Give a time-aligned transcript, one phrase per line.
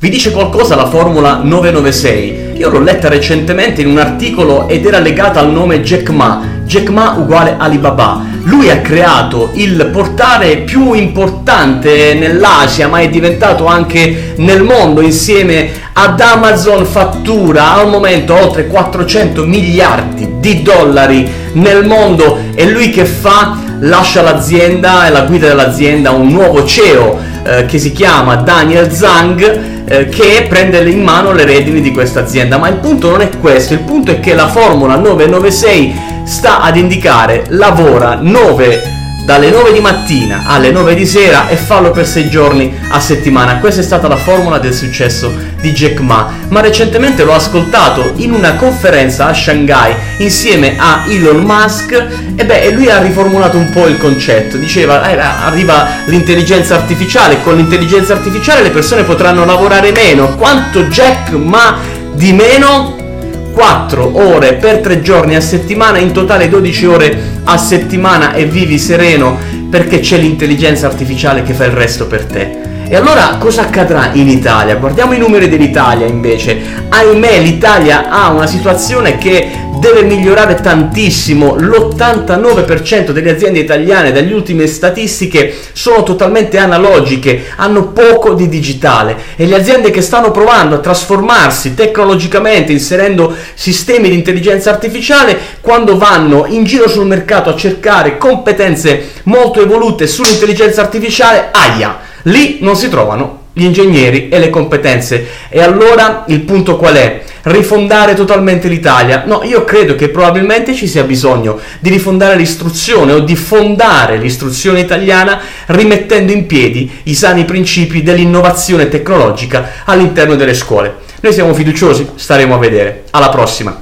[0.00, 2.52] Vi dice qualcosa la formula 996?
[2.58, 6.57] Io l'ho letta recentemente in un articolo ed era legata al nome Jack Ma.
[6.68, 8.22] Jack Ma uguale Alibaba.
[8.42, 15.70] Lui ha creato il portale più importante nell'Asia, ma è diventato anche nel mondo insieme
[15.94, 23.06] ad Amazon fattura al momento oltre 400 miliardi di dollari nel mondo e lui che
[23.06, 23.56] fa?
[23.80, 29.86] Lascia l'azienda e la guida dell'azienda un nuovo CEO eh, che si chiama Daniel Zhang
[29.86, 32.58] eh, che prende in mano le redini di questa azienda.
[32.58, 36.76] Ma il punto non è questo, il punto è che la formula 996 sta ad
[36.76, 42.28] indicare lavora 9 dalle 9 di mattina alle 9 di sera e fallo per 6
[42.28, 43.58] giorni a settimana.
[43.58, 48.32] Questa è stata la formula del successo di Jack Ma, ma recentemente l'ho ascoltato in
[48.32, 51.92] una conferenza a Shanghai insieme a Elon Musk
[52.36, 54.58] e beh, lui ha riformulato un po' il concetto.
[54.58, 60.36] Diceva, eh, arriva l'intelligenza artificiale, con l'intelligenza artificiale le persone potranno lavorare meno.
[60.36, 61.76] Quanto Jack Ma
[62.12, 63.07] di meno?
[63.52, 68.78] 4 ore per 3 giorni a settimana, in totale 12 ore a settimana e vivi
[68.78, 69.36] sereno
[69.70, 72.66] perché c'è l'intelligenza artificiale che fa il resto per te.
[72.90, 74.76] E allora cosa accadrà in Italia?
[74.76, 76.58] Guardiamo i numeri dell'Italia invece.
[76.88, 79.46] Ahimè l'Italia ha una situazione che
[79.78, 81.54] deve migliorare tantissimo.
[81.56, 89.46] L'89% delle aziende italiane, dalle ultime statistiche, sono totalmente analogiche, hanno poco di digitale e
[89.46, 96.46] le aziende che stanno provando a trasformarsi tecnologicamente, inserendo sistemi di intelligenza artificiale, quando vanno
[96.46, 102.00] in giro sul mercato a cercare competenze molto evolute sull'intelligenza artificiale, aia!
[102.22, 105.26] Lì non si trovano gli ingegneri e le competenze.
[105.48, 107.22] E allora il punto qual è?
[107.42, 109.24] Rifondare totalmente l'Italia?
[109.26, 114.80] No, io credo che probabilmente ci sia bisogno di rifondare l'istruzione o di fondare l'istruzione
[114.80, 121.06] italiana rimettendo in piedi i sani principi dell'innovazione tecnologica all'interno delle scuole.
[121.20, 123.04] Noi siamo fiduciosi, staremo a vedere.
[123.10, 123.76] Alla prossima!